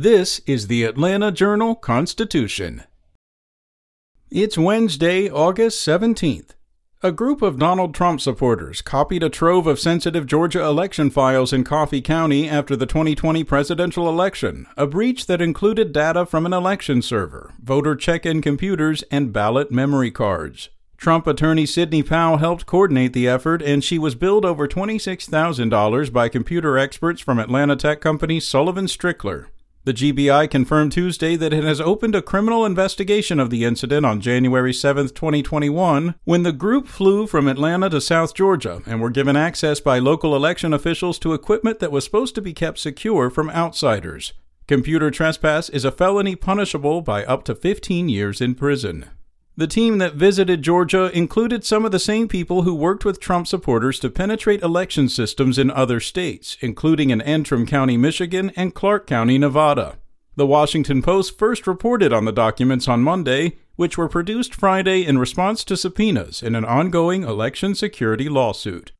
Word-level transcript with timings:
This 0.00 0.40
is 0.46 0.68
the 0.68 0.84
Atlanta 0.84 1.32
Journal 1.32 1.74
Constitution. 1.74 2.84
It's 4.30 4.56
Wednesday, 4.56 5.28
August 5.28 5.84
17th. 5.84 6.50
A 7.02 7.10
group 7.10 7.42
of 7.42 7.58
Donald 7.58 7.96
Trump 7.96 8.20
supporters 8.20 8.80
copied 8.80 9.24
a 9.24 9.28
trove 9.28 9.66
of 9.66 9.80
sensitive 9.80 10.24
Georgia 10.24 10.62
election 10.62 11.10
files 11.10 11.52
in 11.52 11.64
Coffee 11.64 12.00
County 12.00 12.48
after 12.48 12.76
the 12.76 12.86
2020 12.86 13.42
presidential 13.42 14.08
election, 14.08 14.68
a 14.76 14.86
breach 14.86 15.26
that 15.26 15.42
included 15.42 15.90
data 15.90 16.24
from 16.24 16.46
an 16.46 16.52
election 16.52 17.02
server, 17.02 17.54
voter 17.60 17.96
check 17.96 18.24
in 18.24 18.40
computers, 18.40 19.02
and 19.10 19.32
ballot 19.32 19.72
memory 19.72 20.12
cards. 20.12 20.68
Trump 20.96 21.26
attorney 21.26 21.66
Sidney 21.66 22.04
Powell 22.04 22.36
helped 22.36 22.66
coordinate 22.66 23.14
the 23.14 23.26
effort, 23.26 23.62
and 23.62 23.82
she 23.82 23.98
was 23.98 24.14
billed 24.14 24.44
over 24.44 24.68
$26,000 24.68 26.12
by 26.12 26.28
computer 26.28 26.78
experts 26.78 27.20
from 27.20 27.40
Atlanta 27.40 27.74
tech 27.74 28.00
company 28.00 28.38
Sullivan 28.38 28.86
Strickler. 28.86 29.46
The 29.88 29.94
GBI 29.94 30.50
confirmed 30.50 30.92
Tuesday 30.92 31.34
that 31.36 31.54
it 31.54 31.64
has 31.64 31.80
opened 31.80 32.14
a 32.14 32.20
criminal 32.20 32.66
investigation 32.66 33.40
of 33.40 33.48
the 33.48 33.64
incident 33.64 34.04
on 34.04 34.20
January 34.20 34.74
7, 34.74 35.08
2021, 35.08 36.14
when 36.24 36.42
the 36.42 36.52
group 36.52 36.86
flew 36.86 37.26
from 37.26 37.48
Atlanta 37.48 37.88
to 37.88 37.98
South 38.02 38.34
Georgia 38.34 38.82
and 38.84 39.00
were 39.00 39.08
given 39.08 39.34
access 39.34 39.80
by 39.80 39.98
local 39.98 40.36
election 40.36 40.74
officials 40.74 41.18
to 41.20 41.32
equipment 41.32 41.78
that 41.78 41.90
was 41.90 42.04
supposed 42.04 42.34
to 42.34 42.42
be 42.42 42.52
kept 42.52 42.78
secure 42.78 43.30
from 43.30 43.48
outsiders. 43.48 44.34
Computer 44.66 45.10
trespass 45.10 45.70
is 45.70 45.86
a 45.86 45.90
felony 45.90 46.36
punishable 46.36 47.00
by 47.00 47.24
up 47.24 47.42
to 47.44 47.54
15 47.54 48.10
years 48.10 48.42
in 48.42 48.54
prison. 48.54 49.06
The 49.58 49.66
team 49.66 49.98
that 49.98 50.14
visited 50.14 50.62
Georgia 50.62 51.10
included 51.12 51.64
some 51.64 51.84
of 51.84 51.90
the 51.90 51.98
same 51.98 52.28
people 52.28 52.62
who 52.62 52.76
worked 52.76 53.04
with 53.04 53.18
Trump 53.18 53.48
supporters 53.48 53.98
to 53.98 54.08
penetrate 54.08 54.62
election 54.62 55.08
systems 55.08 55.58
in 55.58 55.68
other 55.68 55.98
states, 55.98 56.56
including 56.60 57.10
in 57.10 57.20
Antrim 57.20 57.66
County, 57.66 57.96
Michigan, 57.96 58.52
and 58.54 58.72
Clark 58.72 59.08
County, 59.08 59.36
Nevada. 59.36 59.98
The 60.36 60.46
Washington 60.46 61.02
Post 61.02 61.36
first 61.36 61.66
reported 61.66 62.12
on 62.12 62.24
the 62.24 62.30
documents 62.30 62.86
on 62.86 63.02
Monday, 63.02 63.56
which 63.74 63.98
were 63.98 64.08
produced 64.08 64.54
Friday 64.54 65.04
in 65.04 65.18
response 65.18 65.64
to 65.64 65.76
subpoenas 65.76 66.40
in 66.40 66.54
an 66.54 66.64
ongoing 66.64 67.24
election 67.24 67.74
security 67.74 68.28
lawsuit. 68.28 68.92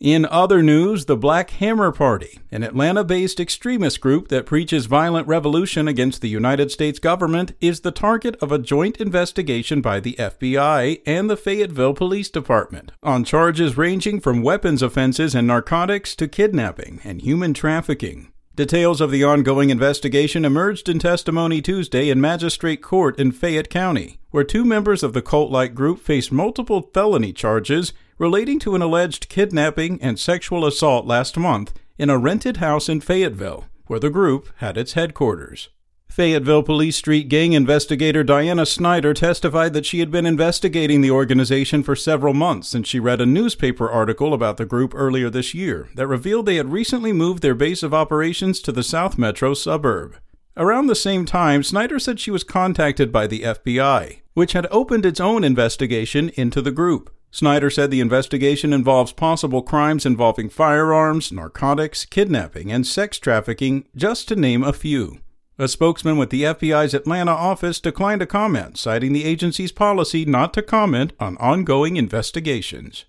In 0.00 0.26
other 0.26 0.62
news, 0.62 1.06
the 1.06 1.16
Black 1.16 1.50
Hammer 1.50 1.90
Party, 1.90 2.38
an 2.52 2.62
Atlanta 2.62 3.02
based 3.02 3.40
extremist 3.40 4.00
group 4.00 4.28
that 4.28 4.46
preaches 4.46 4.86
violent 4.86 5.26
revolution 5.26 5.88
against 5.88 6.20
the 6.20 6.28
United 6.28 6.70
States 6.70 7.00
government, 7.00 7.50
is 7.60 7.80
the 7.80 7.90
target 7.90 8.36
of 8.40 8.52
a 8.52 8.60
joint 8.60 8.98
investigation 8.98 9.80
by 9.80 9.98
the 9.98 10.14
FBI 10.16 11.02
and 11.04 11.28
the 11.28 11.36
Fayetteville 11.36 11.94
Police 11.94 12.30
Department 12.30 12.92
on 13.02 13.24
charges 13.24 13.76
ranging 13.76 14.20
from 14.20 14.40
weapons 14.40 14.82
offenses 14.82 15.34
and 15.34 15.48
narcotics 15.48 16.14
to 16.14 16.28
kidnapping 16.28 17.00
and 17.02 17.22
human 17.22 17.52
trafficking. 17.52 18.30
Details 18.54 19.00
of 19.00 19.10
the 19.10 19.24
ongoing 19.24 19.70
investigation 19.70 20.44
emerged 20.44 20.88
in 20.88 21.00
testimony 21.00 21.60
Tuesday 21.60 22.08
in 22.08 22.20
Magistrate 22.20 22.82
Court 22.82 23.18
in 23.18 23.32
Fayette 23.32 23.68
County, 23.68 24.20
where 24.30 24.44
two 24.44 24.64
members 24.64 25.02
of 25.02 25.12
the 25.12 25.22
cult 25.22 25.50
like 25.50 25.74
group 25.74 25.98
face 25.98 26.30
multiple 26.30 26.88
felony 26.94 27.32
charges 27.32 27.92
relating 28.18 28.58
to 28.58 28.74
an 28.74 28.82
alleged 28.82 29.28
kidnapping 29.28 30.00
and 30.02 30.18
sexual 30.18 30.66
assault 30.66 31.06
last 31.06 31.36
month 31.38 31.72
in 31.96 32.10
a 32.10 32.18
rented 32.18 32.58
house 32.58 32.88
in 32.88 33.00
Fayetteville, 33.00 33.66
where 33.86 34.00
the 34.00 34.10
group 34.10 34.48
had 34.56 34.76
its 34.76 34.92
headquarters. 34.92 35.68
Fayetteville 36.08 36.64
Police 36.64 36.96
Street 36.96 37.28
gang 37.28 37.52
investigator 37.52 38.24
Diana 38.24 38.66
Snyder 38.66 39.14
testified 39.14 39.72
that 39.72 39.86
she 39.86 40.00
had 40.00 40.10
been 40.10 40.26
investigating 40.26 41.00
the 41.00 41.10
organization 41.10 41.82
for 41.82 41.94
several 41.94 42.34
months 42.34 42.68
since 42.68 42.88
she 42.88 42.98
read 42.98 43.20
a 43.20 43.26
newspaper 43.26 43.88
article 43.88 44.34
about 44.34 44.56
the 44.56 44.64
group 44.64 44.94
earlier 44.96 45.30
this 45.30 45.54
year 45.54 45.88
that 45.94 46.08
revealed 46.08 46.46
they 46.46 46.56
had 46.56 46.72
recently 46.72 47.12
moved 47.12 47.42
their 47.42 47.54
base 47.54 47.84
of 47.84 47.94
operations 47.94 48.60
to 48.60 48.72
the 48.72 48.82
South 48.82 49.16
Metro 49.16 49.54
suburb. 49.54 50.16
Around 50.56 50.88
the 50.88 50.96
same 50.96 51.24
time, 51.24 51.62
Snyder 51.62 52.00
said 52.00 52.18
she 52.18 52.32
was 52.32 52.42
contacted 52.42 53.12
by 53.12 53.28
the 53.28 53.42
FBI, 53.42 54.22
which 54.34 54.54
had 54.54 54.66
opened 54.72 55.06
its 55.06 55.20
own 55.20 55.44
investigation 55.44 56.30
into 56.30 56.60
the 56.60 56.72
group. 56.72 57.14
Snyder 57.38 57.70
said 57.70 57.92
the 57.92 58.00
investigation 58.00 58.72
involves 58.72 59.12
possible 59.12 59.62
crimes 59.62 60.04
involving 60.04 60.48
firearms, 60.48 61.30
narcotics, 61.30 62.04
kidnapping, 62.04 62.72
and 62.72 62.84
sex 62.84 63.16
trafficking, 63.16 63.84
just 63.94 64.26
to 64.26 64.34
name 64.34 64.64
a 64.64 64.72
few. 64.72 65.20
A 65.56 65.68
spokesman 65.68 66.16
with 66.16 66.30
the 66.30 66.42
FBI's 66.42 66.94
Atlanta 66.94 67.30
office 67.30 67.78
declined 67.78 68.22
to 68.22 68.26
comment, 68.26 68.76
citing 68.76 69.12
the 69.12 69.24
agency's 69.24 69.70
policy 69.70 70.24
not 70.24 70.52
to 70.54 70.62
comment 70.62 71.12
on 71.20 71.36
ongoing 71.36 71.96
investigations. 71.96 73.04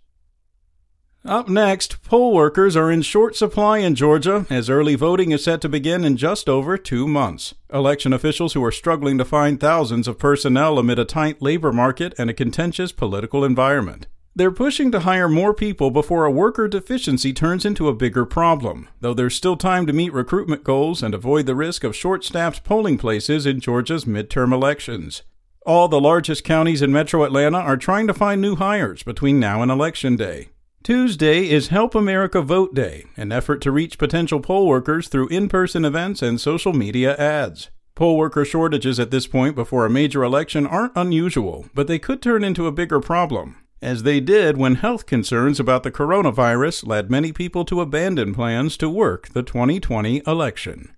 Up 1.25 1.49
next, 1.49 2.03
poll 2.03 2.31
workers 2.31 2.77
are 2.77 2.91
in 2.91 3.01
short 3.01 3.35
supply 3.35 3.79
in 3.79 3.95
Georgia 3.95 4.45
as 4.51 4.69
early 4.69 4.93
voting 4.93 5.31
is 5.31 5.43
set 5.43 5.59
to 5.61 5.69
begin 5.69 6.03
in 6.05 6.17
just 6.17 6.47
over 6.47 6.77
two 6.77 7.07
months. 7.07 7.55
Election 7.73 8.13
officials 8.13 8.53
who 8.53 8.63
are 8.63 8.71
struggling 8.71 9.17
to 9.17 9.25
find 9.25 9.59
thousands 9.59 10.07
of 10.07 10.19
personnel 10.19 10.77
amid 10.77 10.99
a 10.99 11.03
tight 11.03 11.41
labor 11.41 11.71
market 11.71 12.13
and 12.19 12.29
a 12.29 12.33
contentious 12.35 12.91
political 12.91 13.43
environment. 13.43 14.05
They're 14.39 14.51
pushing 14.51 14.89
to 14.93 15.01
hire 15.01 15.27
more 15.27 15.53
people 15.53 15.91
before 15.91 16.23
a 16.23 16.31
worker 16.31 16.69
deficiency 16.69 17.33
turns 17.33 17.65
into 17.65 17.89
a 17.89 17.93
bigger 17.93 18.23
problem, 18.23 18.87
though 19.01 19.13
there's 19.13 19.35
still 19.35 19.57
time 19.57 19.85
to 19.85 19.91
meet 19.91 20.13
recruitment 20.13 20.63
goals 20.63 21.03
and 21.03 21.13
avoid 21.13 21.45
the 21.45 21.55
risk 21.55 21.83
of 21.83 21.93
short 21.93 22.23
staffed 22.23 22.63
polling 22.63 22.97
places 22.97 23.45
in 23.45 23.59
Georgia's 23.59 24.05
midterm 24.05 24.53
elections. 24.53 25.23
All 25.65 25.89
the 25.89 25.99
largest 25.99 26.45
counties 26.45 26.81
in 26.81 26.93
metro 26.93 27.25
Atlanta 27.25 27.57
are 27.57 27.75
trying 27.75 28.07
to 28.07 28.13
find 28.13 28.39
new 28.39 28.55
hires 28.55 29.03
between 29.03 29.41
now 29.41 29.61
and 29.61 29.69
Election 29.69 30.15
Day. 30.15 30.51
Tuesday 30.83 31.49
is 31.49 31.67
Help 31.67 31.93
America 31.93 32.41
Vote 32.41 32.73
Day, 32.73 33.07
an 33.17 33.33
effort 33.33 33.59
to 33.63 33.73
reach 33.73 33.97
potential 33.97 34.39
poll 34.39 34.67
workers 34.67 35.09
through 35.09 35.27
in 35.27 35.49
person 35.49 35.83
events 35.83 36.21
and 36.21 36.39
social 36.39 36.71
media 36.71 37.13
ads. 37.17 37.71
Poll 37.93 38.15
worker 38.15 38.45
shortages 38.45 39.01
at 39.01 39.11
this 39.11 39.27
point 39.27 39.53
before 39.53 39.85
a 39.85 39.89
major 39.89 40.23
election 40.23 40.65
aren't 40.65 40.95
unusual, 40.95 41.65
but 41.73 41.87
they 41.87 41.99
could 41.99 42.21
turn 42.21 42.45
into 42.45 42.67
a 42.67 42.71
bigger 42.71 43.01
problem 43.01 43.57
as 43.81 44.03
they 44.03 44.19
did 44.19 44.57
when 44.57 44.75
health 44.75 45.05
concerns 45.05 45.59
about 45.59 45.83
the 45.83 45.91
coronavirus 45.91 46.85
led 46.85 47.09
many 47.09 47.31
people 47.31 47.63
to 47.65 47.81
abandon 47.81 48.33
plans 48.33 48.77
to 48.77 48.89
work 48.89 49.29
the 49.29 49.43
2020 49.43 50.21
election. 50.27 50.93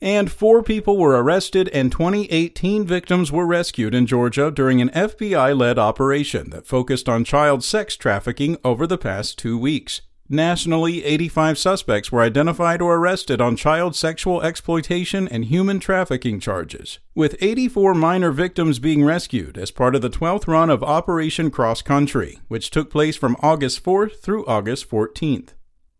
And 0.00 0.30
four 0.30 0.62
people 0.62 0.98
were 0.98 1.20
arrested 1.22 1.70
and 1.70 1.90
2018 1.90 2.84
victims 2.84 3.32
were 3.32 3.46
rescued 3.46 3.94
in 3.94 4.06
Georgia 4.06 4.50
during 4.50 4.82
an 4.82 4.90
FBI 4.90 5.56
led 5.58 5.78
operation 5.78 6.50
that 6.50 6.66
focused 6.66 7.08
on 7.08 7.24
child 7.24 7.64
sex 7.64 7.96
trafficking 7.96 8.58
over 8.62 8.86
the 8.86 8.98
past 8.98 9.38
two 9.38 9.56
weeks. 9.56 10.02
Nationally, 10.28 11.04
85 11.04 11.56
suspects 11.56 12.10
were 12.10 12.20
identified 12.20 12.82
or 12.82 12.96
arrested 12.96 13.40
on 13.40 13.54
child 13.54 13.94
sexual 13.94 14.42
exploitation 14.42 15.28
and 15.28 15.44
human 15.44 15.78
trafficking 15.78 16.40
charges, 16.40 16.98
with 17.14 17.36
84 17.40 17.94
minor 17.94 18.32
victims 18.32 18.80
being 18.80 19.04
rescued 19.04 19.56
as 19.56 19.70
part 19.70 19.94
of 19.94 20.02
the 20.02 20.10
12th 20.10 20.48
run 20.48 20.68
of 20.68 20.82
Operation 20.82 21.48
Cross 21.52 21.82
Country, 21.82 22.40
which 22.48 22.70
took 22.70 22.90
place 22.90 23.16
from 23.16 23.36
August 23.40 23.84
4th 23.84 24.16
through 24.16 24.44
August 24.46 24.90
14th. 24.90 25.50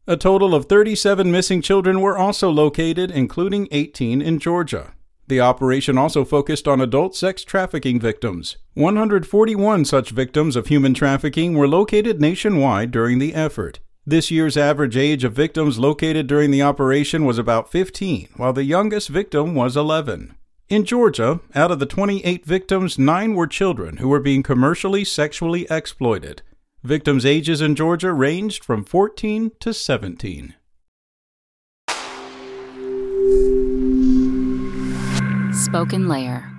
A 0.09 0.17
total 0.17 0.57
of 0.57 0.67
37 0.67 1.31
missing 1.31 1.63
children 1.63 2.01
were 2.01 2.19
also 2.19 2.51
located, 2.51 3.13
including 3.13 3.69
18 3.71 4.21
in 4.21 4.41
Georgia. 4.41 4.93
The 5.29 5.41
operation 5.41 5.99
also 5.99 6.25
focused 6.25 6.67
on 6.67 6.81
adult 6.81 7.15
sex 7.15 7.45
trafficking 7.45 8.01
victims. 8.01 8.57
141 8.75 9.85
such 9.85 10.11
victims 10.11 10.57
of 10.57 10.67
human 10.67 10.95
trafficking 10.95 11.55
were 11.55 11.69
located 11.69 12.21
nationwide 12.21 12.91
during 12.91 13.21
the 13.21 13.35
effort. 13.35 13.79
This 14.09 14.31
year's 14.31 14.57
average 14.57 14.97
age 14.97 15.25
of 15.25 15.33
victims 15.33 15.81
located 15.81 16.29
during 16.29 16.53
the 16.53 16.63
operation 16.63 17.25
was 17.25 17.39
about 17.39 17.73
15, 17.73 18.29
while 18.37 18.53
the 18.53 18.63
youngest 18.63 19.09
victim 19.09 19.57
was 19.57 19.77
11. 19.77 20.37
In 20.69 20.85
Georgia, 20.85 21.41
out 21.57 21.73
of 21.73 21.81
the 21.81 21.87
28 21.87 22.47
victims, 22.47 23.01
nine 23.01 23.35
were 23.35 23.49
children 23.49 23.97
who 23.97 24.09
were 24.09 24.21
being 24.21 24.45
commercially 24.45 25.05
sexually 25.05 25.67
exploited. 25.69 26.43
Victims' 26.85 27.27
ages 27.27 27.61
in 27.61 27.75
Georgia 27.75 28.13
ranged 28.13 28.63
from 28.63 28.85
14 28.85 29.51
to 29.59 29.75
17. 29.75 30.55
Spoken 35.53 36.07
Layer 36.07 36.56